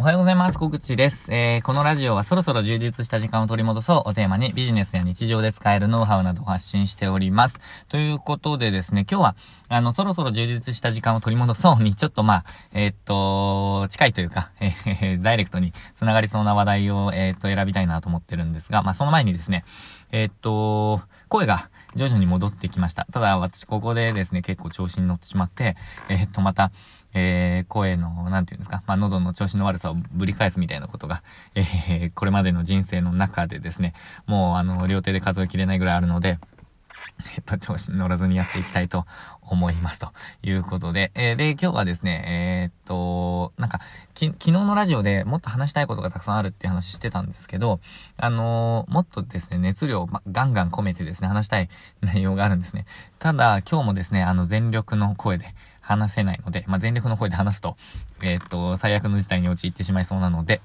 [0.00, 0.58] おはようございます。
[0.60, 1.26] 小口です。
[1.34, 7.58] えー、このラジオはそろそろ充実した時間を取り戻そうをテーマにビジネスや日常で使えるノウハウなどを発信しております。
[7.88, 9.36] ということでですね、今日は、
[9.68, 19.64] あの、そろそろ充実した時間を取り戻そうに、ちょっとまあ、えー、っと、近いというか、えー、 ダイレクトに繋がりそうな話題を、えー、っと、選びたいなと思ってるんですが、まあ、その前にですね、
[20.12, 23.04] えー、っと、声が徐々に戻ってきました。
[23.10, 25.76] ただ、私、ここでですね、結構調子に乗ってしまって、
[26.08, 26.70] えっと、また、
[27.18, 31.22] えー、声の、なんていうんですか、まあ、喉の調子の悪さをぶり返すみたいなことが、
[31.54, 33.94] えー、これまでの人生の中でですね、
[34.26, 36.38] もう、あの、両手で数えきれないぐらいあるので、
[37.36, 39.06] えっと、調子に乗らずにやっていきたいと
[39.42, 39.98] 思います。
[39.98, 43.80] ということで、えー、で、今日はですね、えー、っと、なんか、
[44.14, 47.80] き、昨日のラジオでもっと話したいことがたくさんあるって話してたんですけど、
[48.16, 51.68] あのー、もっとですね、熱量、ま、ガンガン込めてですね、話したい
[52.00, 52.86] 内容があるんですね。
[53.18, 55.54] ただ、今日もですね、あの、全力の声で
[55.88, 57.76] 話せないので、まあ、全力の声で話すと、
[58.22, 60.60] えっと、最悪の事態に陥ってしまいそうなので、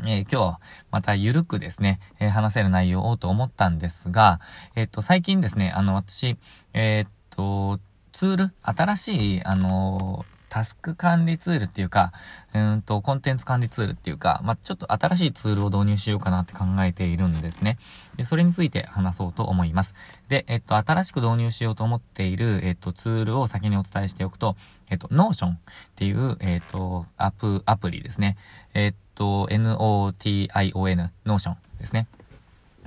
[0.00, 0.60] えー、今日は
[0.90, 4.40] またゆるくですね、えー、話せる内容をと思ったんですが、
[4.76, 6.36] えっ、と、最近ですね、あの、私、
[6.74, 7.80] えっと、
[8.12, 10.24] ツール、新しい、あの
[10.56, 12.14] タスク管理ツールっていうか、
[12.54, 17.76] うんと、コンテンツ管理ツールっていうか、まあ、ちょっと新しいツールを導入しようかなって考えているんですね。
[18.16, 19.94] で、それについて話そうと思います。
[20.30, 24.56] で、えっと、新しく導入しようと思っている、えっと、ツールを先にお伝えしておくと、
[24.88, 25.58] えっと、Notion っ
[25.94, 28.38] ていう、えっと、アプ、アプリですね。
[28.72, 32.06] えっと、N-O-T-I-O-N、Notion ですね。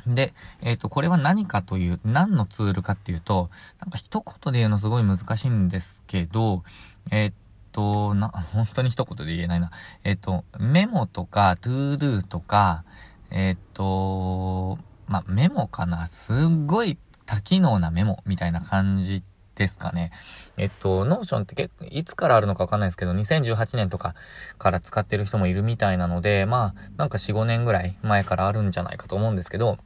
[0.07, 6.63] で、えっ、ー、と、これは何かという、何のツールかっていうと、なんか一言で言うのすごい難しいんですけど、
[7.11, 7.33] えっ、
[7.71, 9.71] と、な、 本当に一言で言えないな。
[10.03, 12.83] えっ、と、メモとか、 To Do とか、
[13.31, 19.23] えっ、と、まメモかなすっごい多機能なメモみたいな感じ
[19.55, 20.11] ですかね。
[20.57, 24.15] えっと、 Notion って結構、いつからあるのかわかんないですけど、2018年とか
[24.57, 29.77] から使ってる人もいるみたいなので、まあ、なんか4、5年ぐらい前からあるんじゃないかと思うんですけど、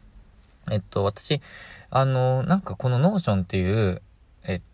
[0.72, 1.42] えっと、私、
[1.90, 4.02] あの、なんかこの Notion っていう、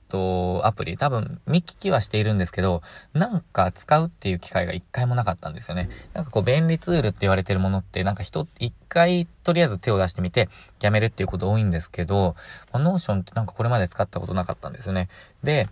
[0.09, 2.81] と、アプリ、多分見聞きはしているんですけど、
[3.14, 5.90] なんか使うっていう機会が一回もなかったんですよね。
[6.14, 10.50] なんかこう便利ツールって言われてるものって、なんか人、一回とりあえず手を出してみて、
[10.81, 12.36] やめるっていうこと多いんですけど、
[12.74, 15.09] Notion ってなんかこれまで使ったことなかったんですよね。
[15.44, 15.69] で、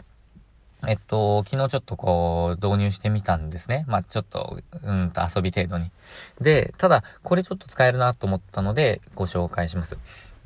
[0.85, 3.83] えっと、昨日ちょっとこう、導入してみたんですね。
[3.87, 5.91] まあ、ちょっと、うんと遊び程度に。
[6.39, 9.97] で、ただ、これちょっと使えるなと思ったので、ご紹介します。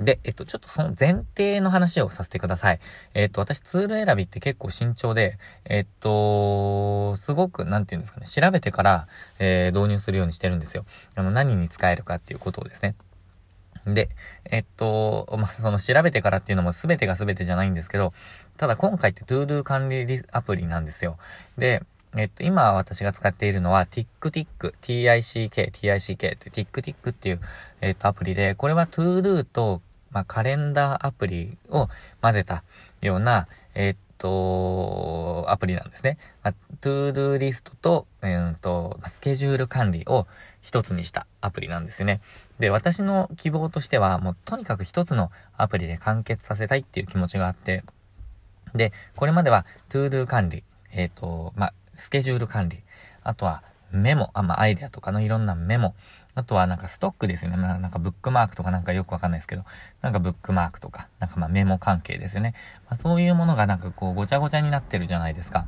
[0.02, 2.80] で、えっと、ちょっとその前提の話をさせてください。
[3.14, 9.08] えっと、私ツール選びって結構慎重で、えっと、すごく、なんて言うんですかね、調べてから、
[9.40, 10.86] えー、導入するようにしてるんですよ。
[11.16, 12.96] あの、何に使えるかっていうことをですね。
[13.86, 14.10] で、
[14.46, 18.14] えっと、まあ、その調べてからっていうのも全てが全てじゃないんですけど、
[18.58, 21.18] ただ今回って ToDo 管理アプリなんですよ。
[21.58, 21.84] で、
[22.16, 27.42] えっと、今私が使っているのは TickTick、TICK、TICK って TickTick っていう、
[27.80, 29.82] えっと、アプリで、これは ToDo と
[30.12, 31.88] まあ、カレンダーアプリを
[32.22, 32.64] 混ぜた
[33.02, 36.18] ような、えー、っと、アプリなんですね。
[36.44, 40.28] まあ、 ToDo リストと、えー、と、スケジュール管理を
[40.62, 42.22] 一つにしたアプリなんですね。
[42.60, 47.84] で、私の希望としては、もうとにかく一つのアプリで完結させたいっていう気持ちがあって、
[48.76, 52.84] で、これまでは、 ToDo 管理、えっ、と、まあ、スケジュール管理、
[53.24, 55.96] あとは、メモ、あ、まあ、アイデアとかのいろんなメモ、
[56.34, 57.58] あとはなんかストックですよね。
[57.58, 59.64] まあ、なんかブックマークとかなんかよくわかんないですけど、
[60.02, 62.54] なんかブックマークとか、なんかまあメモ関係ですよね。
[62.90, 65.66] まあ、そういうものがなんかこうごちゃごちゃになってるじゃないですか。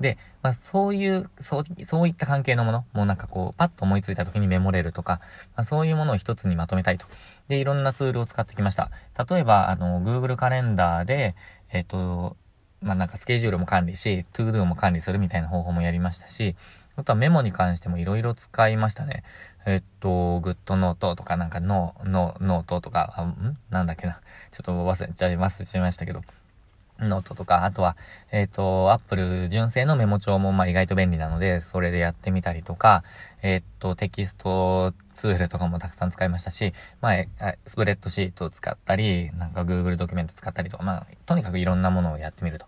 [0.00, 5.20] で、まあそういう、そう、そういった関係のもの、もうなんかこう、パッと思いついた時にメモれるとか、
[5.56, 7.06] まあそういうものを一つにまとめたいと。
[7.48, 8.90] で、いろんなツールを使ってきました。
[9.28, 11.34] 例えば、あの、Google カレンダーで、
[11.72, 12.36] えっ、と、
[12.80, 16.54] まあなんかスケジュールも管理し、ToDo も管理するみたいな方法もやりましたし、
[16.98, 19.22] あとはメモに関してもいろいろ使いましたね。
[19.66, 23.56] えっと、 Goodnotes とかなんかノー、ノー、ノートとか、あん？
[23.70, 24.20] なんだっけな。
[24.50, 26.22] ちょっと忘れちゃいます、しましたけど。
[26.98, 27.96] ノートとか、あとは、
[28.32, 33.04] えっ、ー、と、アップル純正のメモ帳もまあ意外と便利なので、それでやってみたりとか、
[33.42, 42.66] えっ、と、テキストツールとかもたくさん使いましたし、まあ、スプレッドシートを使ったり、なんか Google ドキュメント使ったりとか、まあ、とにかくいろんなものをやってみると。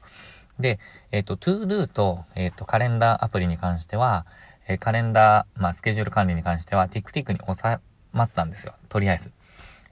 [0.61, 0.79] で、
[1.13, 4.27] えっ、ー、と、ToDo と、えっ、ー、と、カレンダーアプリに関しては、
[4.69, 7.79] えー、カレンダー、まあ、スケジュール管理に関しては、TickTick に収
[8.13, 8.75] まったんですよ。
[8.89, 9.33] とりあえず。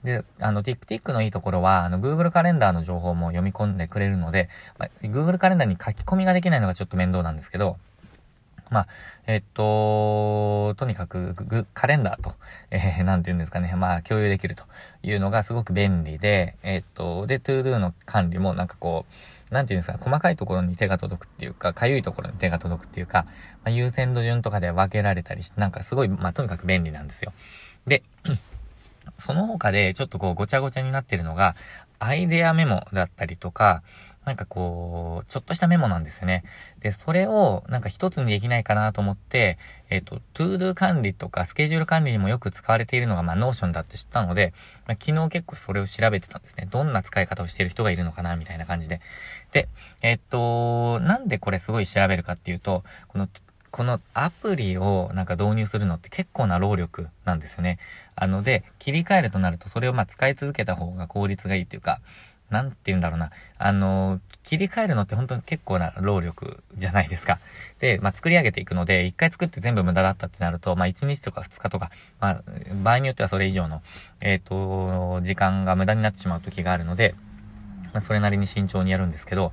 [0.04, 4.48] で、あの、TickTick のいいところは、あの、Google カレンダーの情報も読み込んでくれるので、
[4.78, 7.76] まあ、Google カレンダーに書き込みができないのがちょっと面倒なんですけど、
[8.70, 8.86] まあ、
[9.26, 11.34] えっと、とにかく、
[11.74, 12.34] カレンダーと、
[12.70, 14.64] えー、なんて言うんですかね、まあ、共有できると
[15.02, 19.12] いうのがすごく便利で、えっと、で、 ToDo の管理もなんかこう、
[19.50, 23.32] なんていうんですか、細かいところに手が届くっていうか、かゆいところに手が届くっていうか、ま
[23.66, 27.32] あ、優先度順とかで分けられたりして、なんかすごい、まあ、とにかく便利なんですよ。
[27.86, 28.02] で、
[29.18, 31.56] その他でちょっとこうごちゃごちゃになってるのが、
[31.98, 33.82] アイデアメモだったりとか、
[34.28, 36.44] なんかこう、ちょっとしたメモなんですよね。
[36.80, 39.58] で、それをなんか一つにできないかなと思って、
[39.90, 44.52] えっ、と、 ToDo 管理とかスケジュール管理にもよく使われているのが、まあ、 Notion だって知ったので、
[44.86, 46.68] まあ、昨日結構それを調べてたんですね。
[46.70, 49.00] どんな使い方をしている人がいるのかな、みたいな感じで。
[49.52, 49.68] で、
[50.02, 53.28] えっと、なんでこれすごい調べるかっていうと、この
[53.70, 57.78] このアプリをなんか導入するのって結構な労力なんですよね。
[58.16, 62.00] あので、切り替えるとなるとそれをまあ使い続けた方が効率がいいっていうか、
[62.50, 63.30] なんて言うんだろうな。
[63.58, 67.38] あの、切り替えるのって本当に結構な労力じゃないですか。
[67.80, 71.90] で、まあ、作り上げていくので、一回作って全部無駄だったってなると、まあ、1日とか2日とか、
[72.20, 72.42] まあ、
[72.82, 73.82] 場合によってはそれ以上の、
[74.20, 77.14] えっ、ー、と、時間が無駄になってしまう時があるので、
[77.92, 79.52] まあ、それなりに慎重にやるんですけど、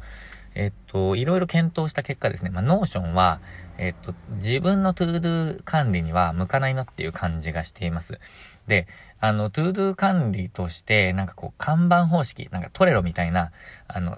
[0.56, 3.40] えっと、いろいろ検討した結果ですね、まあ、 Notion は、
[3.78, 8.20] えっと、自分の ToDo 管理には向かないなっていう感じがしています。
[8.68, 8.88] で、
[9.20, 13.52] あの、 ToDo 管理として、なんかこう、看板方式、なんか Trello みたいな、
[13.88, 14.18] あの、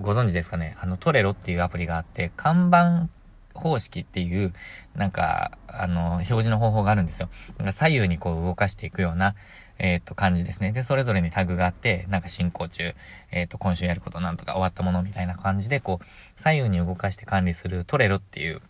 [0.00, 3.08] ご存知ですかね、あの、 Trello っていうアプリがあって、看板
[3.54, 4.52] 方式っていう、
[4.94, 7.28] なんか、あの、表示の方法があるんですよ。
[7.58, 9.34] なんか左右にこう動かしていくような、
[9.78, 10.72] えっ、ー、と、感じですね。
[10.72, 12.94] で、それぞれにタグがあって、なんか進行中、
[13.30, 18.60] えっ、ー、と、今週やることなんとか終わったものみたいな感じで、こう、左右に動かして管理する Trello っていう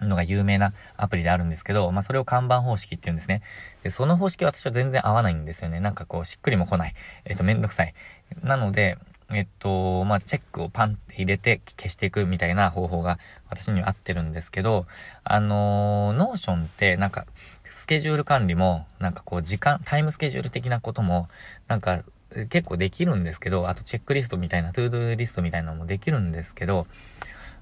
[0.00, 3.42] のが有名なアプリであるんですけど、まあ、それを看板方式って言うんですね。
[3.82, 5.80] で、その方式は私は全然合わないんですよね。
[5.80, 6.94] なんかこう、しっくりも来ない。
[7.24, 7.94] えっ、と、めんどくさい。
[8.42, 8.98] なので、
[9.30, 14.86] えっと、まあ、チェックをパンって入れて消していくみたいな方法が私には合ってるんですけど、
[15.24, 17.26] あのー、 Notion ってなんか、
[17.70, 21.28] スケジュール管理も、なんかこう時間、タイムスケジュール的なことも、
[21.68, 22.04] なんか
[22.48, 26.86] 結構できるんですけど、あとチェックリストみたいな、 ToDo リストみたいなのもできるんですけど、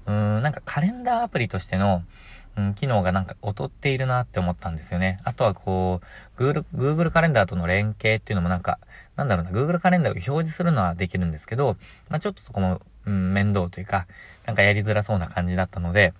[0.07, 2.03] うーん、なんかカレンダーアプリとしての、
[2.57, 5.19] うん、機能がなんか劣っているなって思ったんですよね。
[5.23, 6.01] あとはこ
[6.37, 8.79] う、Google、Google カレンダーとの連携っていうのもなんか、
[9.15, 11.77] なんだろうな、Google カレンダーを表示するのはできるんですけど、
[12.09, 14.07] まあちょっとそこも、うん、面倒というか、
[14.45, 16.13] なんかやりづらそうな感じだったので、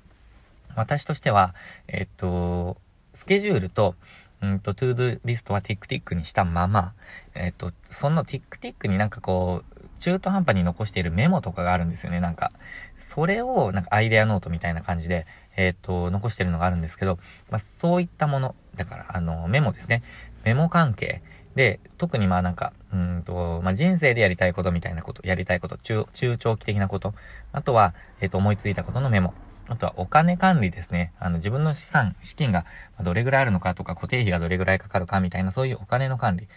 [0.75, 1.55] 私としては、
[1.87, 2.77] えっと、
[3.13, 3.95] スケジュールと、
[4.41, 6.93] うんと、 ToDo リストは TickTick にしたまま、
[7.33, 9.74] えっと、その TickTick になんかこう、
[10.05, 12.51] 中途半端に残しているメモとかがあるんですよね、なんか。
[12.99, 15.25] それを、なんかアイデアノートみたいな感じで、
[15.57, 17.17] えっ、と、残してるのがあるんですけど、
[17.49, 20.03] まあ、そういったもの、だから、あの、メモですね。
[20.43, 21.23] メモ関係。
[21.55, 27.15] で、特にまあなんか、うんと、まあ、人生でやりたいことみたいなこと、やりたいこと、中、中長期的なこと、
[27.51, 29.33] あとは、えっ、と、思いついたことのメモ。
[29.67, 31.11] あとはお金管理ですね。
[31.19, 32.65] あの自分の資産、資金が
[33.01, 36.47] どれぐらいあるのかとか固定費がどれぐらいかかるかみたいなそういうお金の管理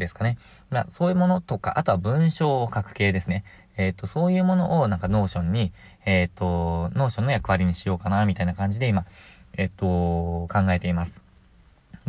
[0.00, 0.38] ですかね。
[0.70, 3.44] まあそういうものとか、あとは文章を書く系ですね。
[3.76, 5.72] えっ、ー、と、そういうものをなんか Notion に、
[6.04, 9.06] えっ、ー、と、 Notion の役割にしようかなみたいな感じで今、
[9.56, 9.86] えっ、ー、と、
[10.52, 11.22] 考えています。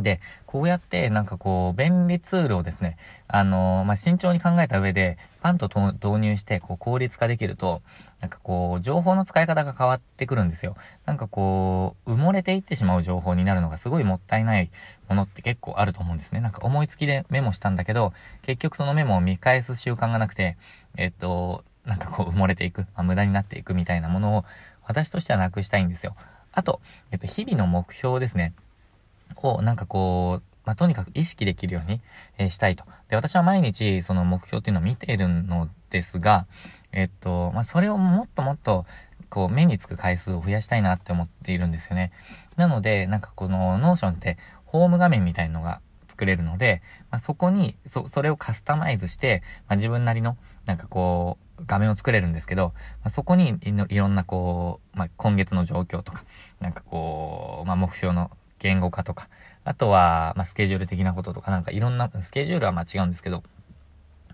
[0.02, 7.82] で、こうやってなんかこう、便利ツールをですね、あのー、まあ、慎重に考えた上で、パンと導入して、こう、効率化できると、
[8.20, 10.76] なんかこう、情報の使い方が変わってくるんですよ。
[11.06, 14.70] なんかこう、埋もれていってしまう情報になるのがすごいもったいない
[15.10, 16.42] ものって結構あると思うんですね。
[16.42, 20.58] なんか思いつきでメモしたんだけど、結局そのメモを見返す習慣がなくて、
[20.98, 24.46] えっと、なんかこう埋もれていく、まあ、無駄になっていくみたいなものを、
[24.88, 26.16] 私としてはなくしたいんですよ。
[26.52, 26.82] あと、
[27.12, 28.54] えっと、日々の目標ですね。
[29.36, 32.02] をなんかこう、まあ、とにかく意識できるように、
[32.38, 32.86] えー、したいと。
[33.10, 36.46] で、私は毎日その目標っていうのを見ているのですが、
[36.92, 38.86] えっと、まあ、それをもっともっと、
[39.30, 42.12] こう、目につく回数を増やしたいなって思っているんですよね。
[42.58, 53.58] なので、なんかこのノーションってホーム画面みたいのが作れるので、まあ、そこに、そ、それをカスタマイズして、まあ、自分なりの、なんかこう、画面を作れるんですけど、まあ、そこに
[53.90, 56.24] いろんなこう、まあ、今月の状況とか、
[56.60, 59.28] なんかこう、まあ、目標の言語化とか、
[59.66, 63.44] あとは、まあ、スケジュール的なこととか、なんかいろんな、スケジュールはま違うんですけど、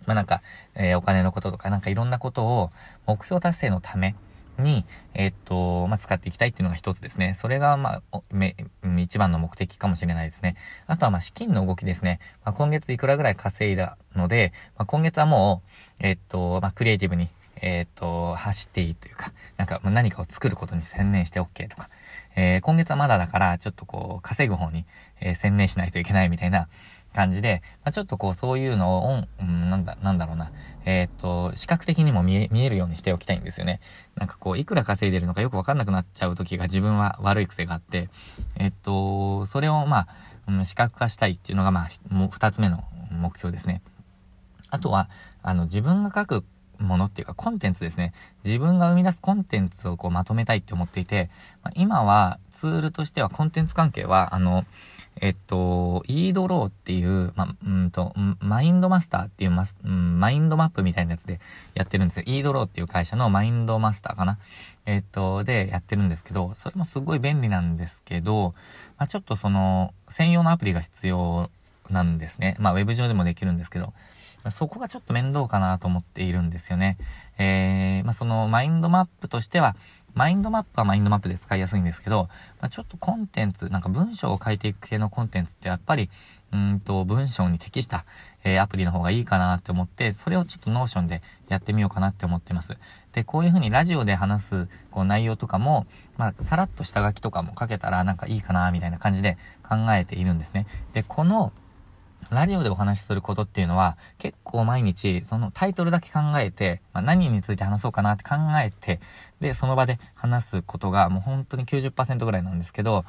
[0.06, 0.42] まあ、なんか、
[0.76, 2.72] えー、お金のこととか、なんかいろんなことを
[3.06, 4.16] 目標達成のため
[4.58, 7.34] に、えー、っと、まあ、使っていきたいっていうのが一つですね。
[7.36, 8.56] それが、まあ、め、
[8.98, 10.56] 一番の目的かもしれないですね。
[10.88, 12.20] あとは、ま、資金の動きですね。
[12.44, 15.70] まあ、今月いくらぐらい稼いだので、まあ、今月はもう、
[16.00, 17.30] えー、っと、まあ、クリエイティブに、
[17.62, 21.90] えっと、走っていいというか、なんか、何かを作ることに専念して OK とか、
[22.38, 24.86] えー、今月はまだだから、ちょっとこう、稼ぐ方に、
[25.20, 26.70] えー、専念しないといけないみたいな
[27.16, 30.52] 感じで、まあ、ちょっとこう、そういうのを、うん、なんだ、なんだろうな、
[30.86, 33.82] えー、っと、視覚的にも見え、見えるようにしておきたいんですよね。
[34.16, 38.10] なんかこう、いくら稼いでるのかよくわかんなくなっちゃう時が自分は悪い癖があって、
[38.56, 40.08] えっと、それをまあ、
[40.48, 43.82] うん、視覚化したいっていうのがまあ、もう二つ目の目標ですね。
[44.70, 45.10] あとは、
[45.42, 46.46] あの、自分が書く
[46.80, 48.14] ものっていうかコンテンツですね。
[48.46, 51.30] 自分が生み出すコンテンツをこうまとめたいって思っていて、
[51.64, 54.66] まあ、今はツールとしてはコンテンツ関係は、あの、
[55.20, 61.40] えっと、イードローっていう、ま、うんと、マインドマスターっていうマス、うん、マインドマップみたいなやつで
[61.74, 62.24] やってるんですよ。
[62.28, 64.38] イードローっていう会社のマインドマスターかな。
[64.86, 68.54] えっと、でやってるんですけど、それもすごい便利なんですけど、
[68.98, 71.50] まあ、ちょっとその、専用のアプリが必要
[71.90, 72.56] なんですね。
[72.60, 73.94] まあ、ウェブ上でもできるんですけど、
[74.52, 76.98] そこがちょっと面倒かなと思っているんですよね。
[77.38, 79.76] えー、まあ、そのマインドマップとしては、
[80.14, 82.28] マインドマップはマインドマップで使いやすいんですけど、
[82.60, 86.10] まあ、ちょっとコンテンツ、なんか文章を書いていく系のコンテンツってやっぱり、
[86.52, 88.06] うんと、文章に適した、
[88.44, 92.78] えー、アプリの方がいいかなって思って、それをちょっと Notion でやってみようかなって思ってます。
[93.12, 95.86] で、こういう風にラジオで話す、こう内容とかも、
[96.18, 100.66] まあ、さらっと下書きとかも書けたらなんかいいかな、みたいな感じで考えているんですね。
[100.94, 101.52] で、この、
[102.32, 109.00] ラジオでお話しすることっていうのは、結構毎日、そのタイトルだけ考えて、まあ、何について話そうかなって考えて、
[109.40, 113.06] で、その場で話すことがもう本当に90%ぐらいなんですけど、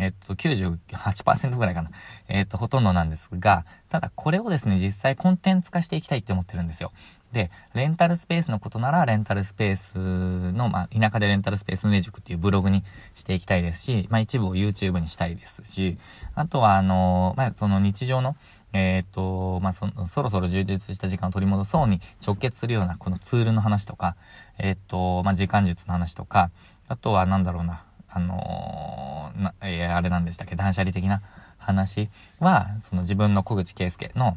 [0.00, 1.90] えっと、98%ぐらいかな。
[2.28, 6.92] えっと、ほとんどなんですが、ただこれをですね、実際コンテンツ化していきたいって思ってるんですよ。
[7.32, 12.82] で、レンタルスペースのことなら、レンタルスペースの、まあ、田舎でレンタルスペース運営塾っていうブログに
[13.14, 15.98] していきたいですし、まあ、一部を YouTube にしたいですし、
[16.34, 18.36] あとは、あのまあ、その日常の、
[18.72, 24.16] えっ、と、まあ、そ、そろそろ充実した時間を取り戻そうに直結するようなこのツールの話とか、
[24.58, 26.50] えっ、と、まあ、時間術の話とか、
[26.88, 31.22] あとはなんだろうな、あのー、な、えー、あれなんでしたっけ、断捨離的な
[31.58, 34.36] 話は、その自分の小口圭介の、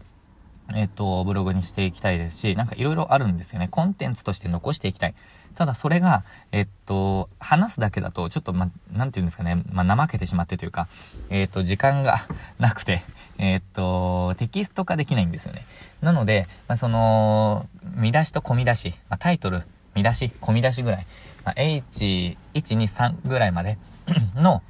[0.73, 3.67] えっ、と、ブログにしていきたいですし、なんかいろいろあるんですよね。
[3.67, 5.15] コンテンツとして残していきたい。
[5.55, 10.87] ただそれが、えっと、話すだけだと、ちょっと、ま、なんて言うんですかね、ま怠けてしまってというか、
[11.29, 12.19] えっと、時間が
[12.59, 13.03] なくて、
[13.37, 15.65] えっと、テキスト化できないんですよね。
[16.01, 19.63] なので、まあその、見出しと小見出し、まタイトル、
[19.95, 21.07] 見出し、小見出しぐらい、
[21.45, 23.77] ま H1、2、3ぐらいまで
[24.35, 24.61] の、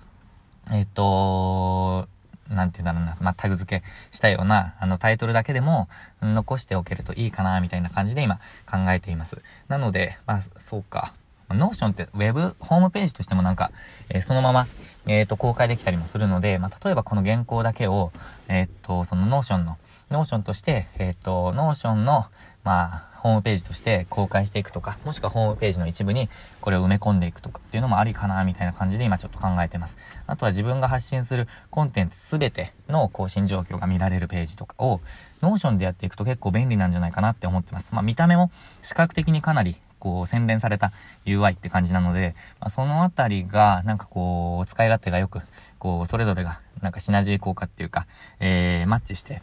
[0.72, 2.08] えっと、
[2.50, 5.88] なんて言うんだろうな、まあ、タグ付けしたような、あの、タイトルだけでも
[6.22, 8.36] 残しておけるといいかな、みたいな感じで今
[8.70, 9.42] 考えています。
[9.68, 11.13] なので、まあ、そうか。
[11.50, 13.72] Notion ってウェブ、ホームページとしてもなんか、
[14.10, 14.68] えー、そのまま、
[15.06, 18.12] えっ、ー、と、公開できたりもするので、まあ、例えばこの原稿だけを、
[18.48, 19.77] えっ、ー、と、その Notion の、
[20.10, 22.25] Notion として、えっ、と、 Notion の、
[22.63, 26.29] まあ、ホームページとして公開していくとか、もしくはホームページの一部に
[26.60, 29.98] これを埋め込んでいくとかっていうのもありかな、みたいな感じで今ちょっと考えてます。
[30.27, 35.00] あとは自分が発信するコンテンツすべての更新状況が見られるページとかを、
[35.41, 37.89] Notion でやっていくと結構便利なんじゃないかなって思ってます。
[37.91, 38.51] まあ見た目も
[38.82, 40.91] 視覚的にかなりこう洗練された
[41.25, 45.39] UI って感じなので、まあ、そのあたりがなんかこう使い勝手がよく、
[45.79, 48.05] こうそれぞれがなんかシナジー効果っていうか、
[48.41, 49.41] えー、マッチして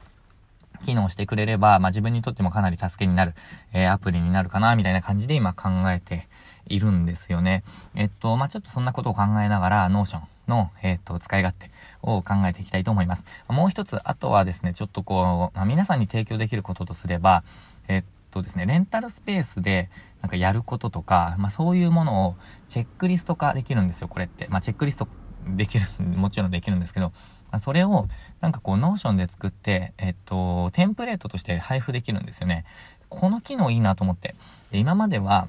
[0.84, 3.34] 機能してくれれば、まあ、自分にとってもかなり助けになる、
[3.72, 6.28] えー、アプリになるかな、みたいな感じで今考えて
[6.66, 7.64] いるんですよね。
[7.94, 11.70] えっと、まあ、ちょっとそんなことを考えながら、 Notion の、えっと、使い勝手
[12.02, 13.24] を考えていきたいと思います。
[13.48, 17.44] もう一つ、あとはですね、ちょっとこう、まあ、皆さんに提供できることとすれば、
[17.88, 19.90] えっとですね、レンタルスペースで、
[20.22, 22.36] なんかやることとか、まあ、そういうものを
[22.68, 24.48] チェックリスト化できるんですよ、これって。
[24.50, 25.08] まあ、チェックリスト
[25.46, 27.12] できる、もちろんできるんですけど、
[27.58, 28.08] それを、
[28.40, 32.64] なんかこう、 Notion で作って、えっと、テンプレートとして配布できるんですよね。
[33.08, 34.34] この機能いいなと思って。
[34.72, 35.48] 今までは、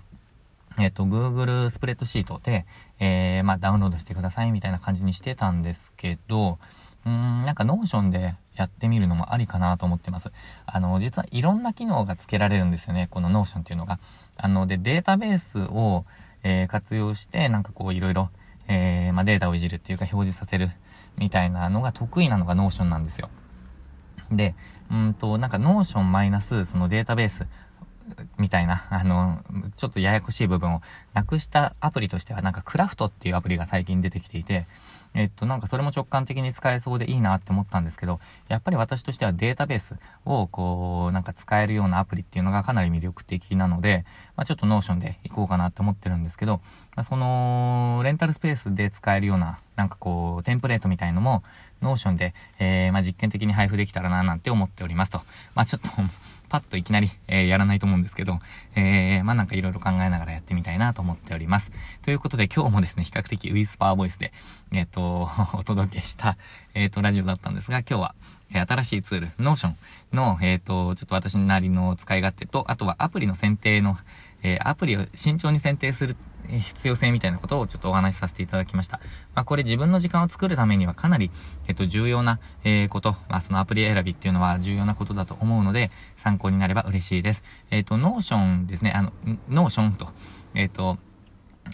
[0.80, 2.66] えっと、Google スプレッドシートで、
[3.00, 6.60] えー、まあ、ダウンロードしてくださいみたいな感じにしてたんですけど、
[7.06, 10.32] うん、なんか Notion でやってみるのもありかなと思ってます。
[10.66, 14.00] あの、実はいろんな機能が付けられるんですよね、この Notion っていうのが。
[14.38, 16.06] あの、で、データベースを、
[16.44, 18.30] えー、活用して、なんかこういろいろ、
[18.68, 20.72] えー、まあ、データをいじるっていうか表示させる
[21.18, 23.30] みたいなのが得意なのが Notion なんですよ。
[24.32, 24.56] で、
[24.90, 27.46] うんと、なんか Notion マイナスそのデータベース
[28.38, 29.44] みたいな、 あの、
[29.76, 30.82] ちょっとややこしい部分を
[31.14, 34.68] なくしたアプリとしては、なんかクラフトっていうアプリが最近出てきていて、
[35.14, 46.62] えっと、なんかそれも直感的に使えそうでいいなって思ったんですけど、やっぱり私としてはデータベースをこう、なんか使えるようなアプリっていうのがかなり魅力的なので、まあ、ちょっと Notion で行こうかなって思ってるんですけど、
[46.96, 51.44] まあ、その、レンタルスペースで使えるような、なんかこう、テンプレートみたいのも、
[51.82, 55.22] Notion で、えー、まあ、実験的に配布できたらな、なんて思っておりますと。
[55.56, 55.90] まあ、ちょっと
[56.50, 58.40] パッといきなり、えー、やらないと思うんですけど、
[58.76, 61.72] えー、まあ、なんかいろいろ考えながらやってみたいなと思っております。
[62.04, 64.34] ということで今日もですね、比較的ウィスパーボイスで、
[64.72, 66.38] えっ、ー、と、 お届けした、
[66.74, 68.16] えっ、と、ラジオだったんですが、今日は、
[68.54, 69.76] え新しいツール、 Notion
[70.12, 73.98] の、えっ、と、ちょっと私なりの使い勝手と、あとはアプリの選定の、
[74.44, 76.16] えー、アプリを慎重に選定する
[76.48, 79.00] 必要性みたいなことをちょっとお話しさせていただきました。
[79.36, 81.32] まあ、これ自分の時間を作るためにはかなり、
[81.68, 87.44] えっと、重要な、えー、こと、まあ、そのアプリ選びっていうのは重要なことだと思うので、参考になれば嬉しいです。
[87.70, 89.14] えっと、 Notion ですね、あの、
[89.50, 90.10] Notion と、
[90.56, 90.98] えっと、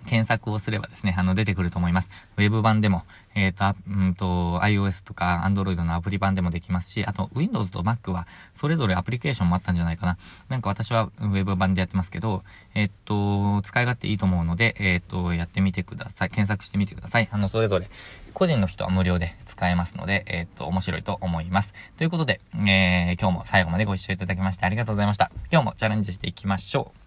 [0.07, 2.09] 検索をすればですね、あの、出てくると思います。
[2.37, 3.03] ウェブ版でも、
[3.35, 10.17] えっ、ー、と、うんと、iOS とか Android のアプリ版でもできますし、あと、Windows と Mac は、それぞれアプリケーションもあったんじゃないかな。
[10.49, 16.29] なんか私はウェブ版でやってますけど、えっ、ー、と、使い勝手いいと思うので、えっ、ー、と、やってみてください。
[16.29, 17.27] 検索してみてください。
[17.31, 17.89] あの、それぞれ、
[18.33, 21.73] 個人の人は無料で使えますので、えっ、と、面白いと思います。
[21.97, 25.31] ということで、えー、今日も最後までご視聴いただきましてありがとうございました。
[25.51, 27.06] 今日もチャレンジしていきましょう。